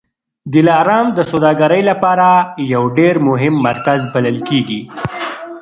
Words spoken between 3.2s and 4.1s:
مهم مرکز